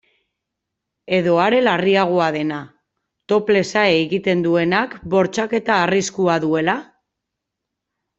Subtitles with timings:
[1.17, 2.57] Edo are larriagoa dena,
[3.33, 6.75] toplessa egiten duenak bortxaketa arriskua duela?